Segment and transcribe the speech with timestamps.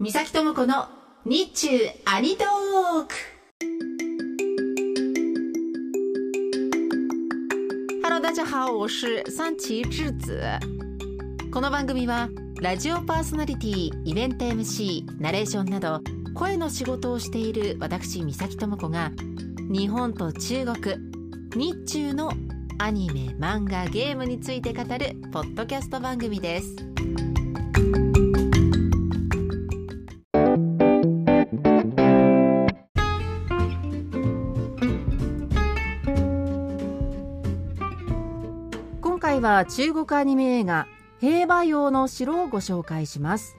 [0.00, 0.86] 三崎智子の
[1.24, 1.68] 日中
[2.04, 3.14] アニトーク。
[8.04, 10.40] ハロー大家好我是三崎智子。
[11.50, 12.28] この番組は
[12.62, 16.00] ラジオパーソナリティイベント MC ナレーションなど
[16.32, 19.10] 声の仕事をしている私三崎智子が
[19.68, 20.94] 日本と中国
[21.56, 22.30] 日中の
[22.78, 26.97] アニメ漫画ゲームについて語るポッドキャスト番組です。
[39.40, 40.88] 回は中国アニメ映画
[41.20, 43.56] 平和用の城をご紹介します。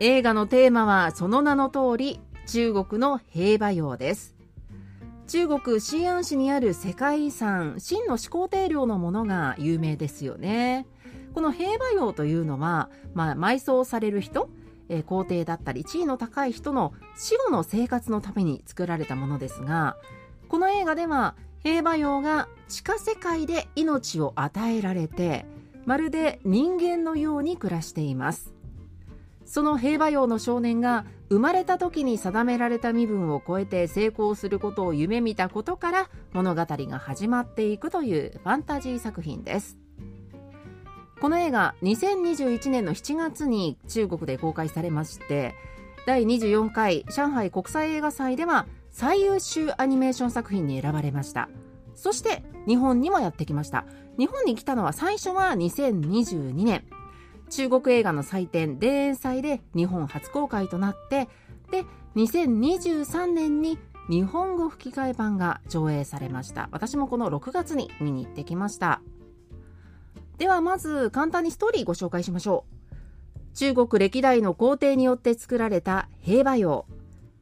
[0.00, 4.34] 映画のテーマはその名の通り中国の平和用です。
[5.26, 10.86] 中国西安市にある世界遺産秦の始皇帝陵のものが有名ですよね。
[11.34, 14.50] この平和用というのは、まあ、埋葬される人
[14.90, 19.96] え皇帝だったり地位の高い人の死後の生活のために作られたものですが
[20.48, 25.46] この映画では平和用が地下世界で命を与えられて
[25.86, 28.52] まるで人間のように暮らしています。
[29.44, 39.78] その平和用の少年が生まれた時に定められた身分を超えて成功することを夢見たことから物語が始まっていくというファンタジー作品です。
[41.20, 45.54] この映画2021年の7月に中国で公開されまして
[46.06, 48.66] 第24回上海国際映画祭では
[48.98, 51.48] 最優秀アニメーション作品に選ばれました。
[51.94, 53.84] そして日本にもやってきました。
[54.18, 56.84] 日本に来たのは最初は2022年。
[57.48, 61.28] 中国映画の祭典田園祭で日本初公開となって
[61.70, 61.84] で
[62.16, 63.78] 2023年に
[64.10, 66.68] 日本語吹き替え版が上映されました。
[66.72, 69.00] 私もこの6月に見に行ってきました。
[70.38, 72.64] ではまず簡単にストーリーご紹介しましょ
[73.54, 73.56] う。
[73.56, 76.84] 中国歴代の皇帝によって作られた平和洋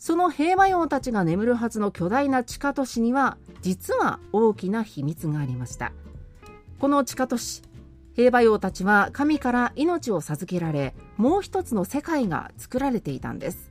[0.00, 5.92] その平和洋たちが眠るはずの巨大な地下都市には実は大きな秘密がありました。
[6.78, 7.60] この地下都市
[8.16, 13.70] 平和洋たちは神から命を授けられもう一つの世界が作られていたんです。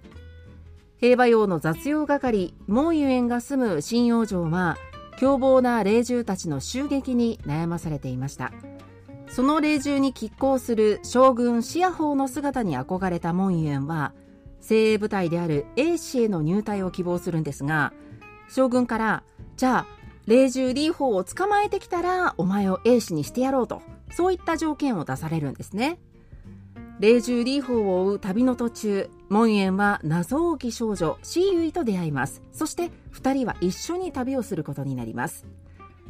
[0.98, 4.78] 平和洋の雑用係モンユエンが住む針葉城は
[5.18, 8.52] 凶暴な霊獣たちの襲撃に悩まされていました。
[9.32, 14.14] その霊獣に拮抗する将軍シアホーの姿に憧れたモンユエンは
[14.62, 17.94] 精鋭部隊である A 氏への入隊を希望するんですが
[18.50, 19.24] 将軍から
[19.58, 23.82] じゃあ霊獣リーホーを捕まえてきたらお前を A 氏にしてやろうと
[24.12, 26.00] そういった条件を出されるんですね.
[27.00, 32.42] 霊獣リーホーを追う旅の途中モンエンは謎多き少女シーユイと出会います。
[32.52, 35.46] そして2人は一緒に旅をすることになります。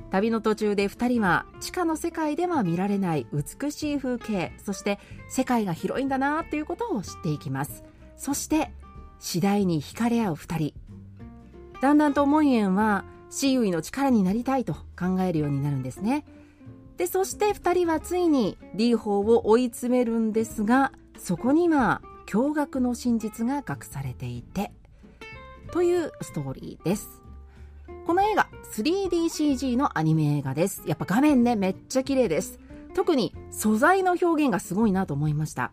[0.10, 4.98] 旅の途中で2人は地下の世界では見られない美しい風景そして
[5.30, 7.84] 世界が広いんだなということを知っていきます。
[8.20, 8.72] そして
[9.20, 10.74] 次第に惹かれ合う2人。
[11.82, 16.26] だんだんとモンエンはシーユイの力になりたいと考えるようになるんですね。
[16.98, 24.72] でそして2人はついにリーホーを追い詰めるんですがそこには驚愕の真実が隠されていて。
[25.72, 27.22] というストーリーです。
[28.06, 30.84] この映画 3DCG のアニメ映画です。
[30.86, 32.60] やっぱ画面ねめっちゃ綺麗です。
[32.96, 35.72] 特に素材の表現がすごいなと思いました。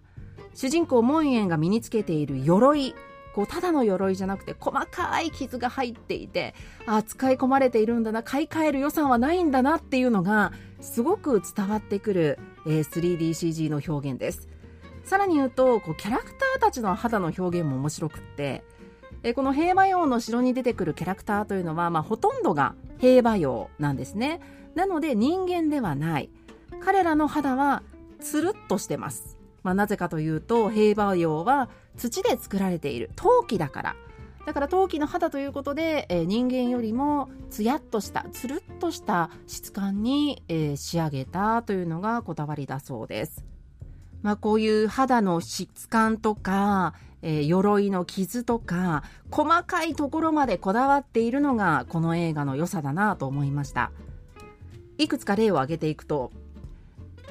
[0.56, 2.94] 主人公モンエンが身につけている鎧。
[3.34, 6.54] こうただの鎧じゃなくて細かい傷が入っていて
[6.86, 14.48] あ使い込まれているんだな買い替える予算はないんだなっていうのがすごく伝わってくる、えー、3DCG の表現です。
[15.04, 18.64] さらに言うとこうキャラクターたちの肌の表現も面白くって
[19.22, 24.40] えこの平和洋の城に出てくるキャラクターというのは、まあ、ほとんどが平和洋なんですね。
[24.74, 26.30] なので人間ではない。
[26.82, 27.82] 彼らの肌は
[28.18, 29.35] つるっとしてます。
[29.66, 33.10] まあ、なぜかというと平和用は土で作られている。
[33.16, 33.96] 陶器だから。
[34.46, 43.44] だから陶器の肌ということで、えー、人間よりもつやっとしたつるっとした質感に、えー、仕上げたというのがこだわりだそうです。
[44.22, 49.02] まあ、こういう肌の質感とか、えー、鎧の傷とか
[49.32, 53.90] 細かいところまでこだわっているのがこの映画の良さだなと思いました。
[54.96, 56.30] いくつか例を挙げていくと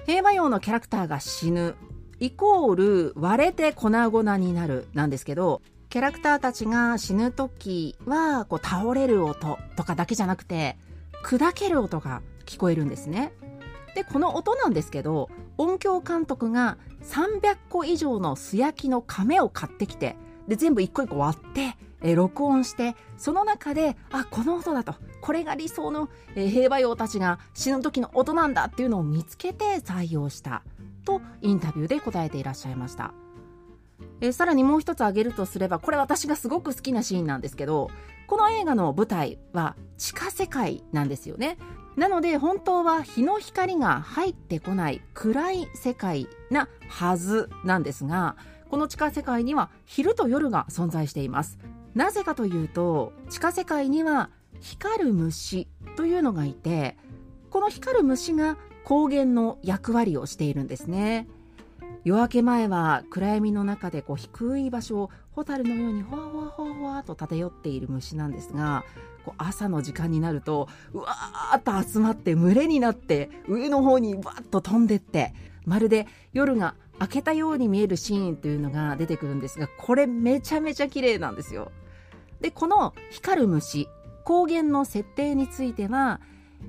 [0.05, 1.75] 平和用のキャラクターが死ぬ。
[2.19, 10.77] イコール割れて粉々になるなんですけどキャラクターたちが死ぬ時はこう倒れる音とかだけじゃなくて
[11.23, 13.33] 砕ける音が聞こえるんですね。
[13.95, 30.61] でこの音なんですけど音響監督が300個以上の素焼きの亀を買ってきてで全部一個一個割ってえ録音してその中であこの音だとこれが理想の、え平和用たちが死ぬ時の音なんだっていうのを見つけて採用した
[31.05, 33.13] とインタビューで答えていらっしゃいました。
[34.21, 37.89] えさらにもう一つ挙げるとすればこれ私がすごく好きなシーンなんですけど
[38.27, 41.57] この映画の舞台は地下世界なんですよね。
[41.95, 48.35] なので本当は日の光が入ってこない暗い世界なはずなんですが
[48.69, 51.57] この地下世界には昼と夜が存在しています。
[51.93, 54.29] なぜかというと地下世界には
[54.59, 56.97] 光る虫というのがいて
[57.49, 61.27] この光る虫が光源の役割をしているんですね
[62.03, 68.85] 夜明け前は暗闇の中でこう低い場所をホタルのようにほわほわほわほわと漂っている虫なんですが
[69.25, 75.33] こう朝の時間になるとうわーっと集まって群れになって上の方にバッと飛んでって
[75.65, 81.71] まるで夜が明けたように見えるシーンというのが出てくるんですがこれめちゃめちゃ綺麗なんですよ。
[82.39, 83.89] でこの光る虫
[84.23, 86.21] 光源の設定については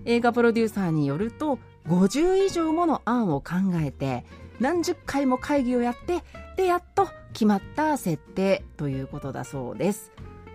[0.05, 4.25] 映画プロデューサーによると50以上もの案を考えて
[4.61, 6.23] 何十回も会議をやって
[6.57, 10.13] でやっと決まった設定ということだそうです。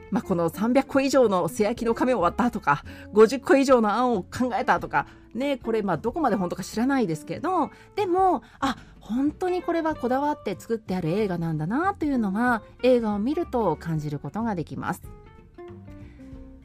[0.10, 2.84] まあ、この300個以上の素焼きの亀を割ったとか
[3.14, 15.02] 50個以上の案を考えたとかねこれまあどこまで本当か知らないですけどでもあ本当にこれはこだわって作ってある映画なんだなというのは映画を見ると感じることができます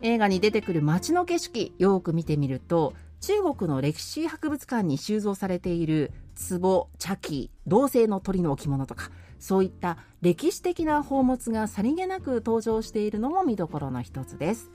[0.02, 6.12] 映画に出てくる街の景色よく見てみると中国の歴史博物館に収蔵されている
[6.50, 14.70] 壺、茶器、銅製の鳥の置物とか、そういった歴史的な宝物がさりげなく登場しているのも見どころの一つです。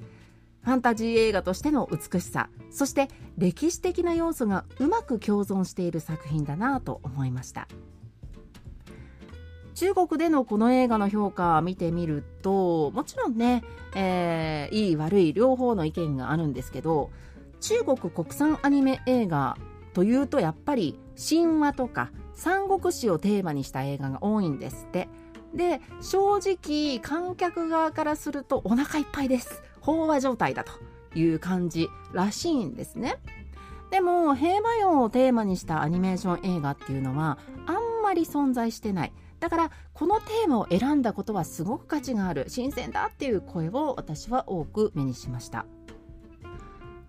[0.63, 3.07] ファンタジー映画としての美しさ、そして
[3.37, 7.67] 歴史的な要素がうまく共存している作品だなと思いました。
[9.73, 13.63] 中国でのこの映画の評価を見てみるともちろんね、
[13.95, 17.09] えー、いい悪い両方の意見があるんですけど
[17.61, 19.57] 中国国産アニメ映画
[19.93, 25.07] というとやっぱり神話とか三国志をテーマにした映画が多いんですって。
[25.53, 29.61] で正直観客側からするとお腹いっぱいです。
[29.81, 30.71] 飽和状態だと
[31.17, 33.17] いう感じらしいんですね。
[33.91, 37.37] でも平和用をテーマにしたアニメーション映画っていうのは
[37.67, 39.13] あんまり存在してない。
[39.41, 45.65] だからこのテーマを選んだことはすごく価値がある新鮮だっていう声を私は多く目にしました。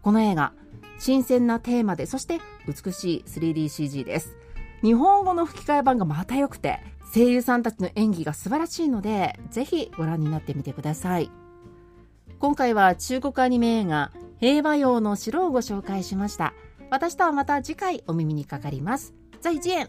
[0.02, 0.52] この映画
[0.99, 4.37] 新鮮なテーマでそして美しい 3DCG です。
[4.82, 6.81] 日本語の吹き替え版がまた良くて
[7.14, 11.31] 声優さんたちの演技が素晴らしいのでぜひご覧になってみてください。
[12.38, 14.10] 今回は中国アニメ映画
[14.40, 16.52] 平和用の城をご紹介しました。
[16.90, 19.14] 私とはまた次回お耳にかかります。
[19.40, 19.88] 再见